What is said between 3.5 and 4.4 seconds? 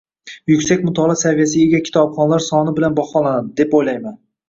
deb o‘ylayman.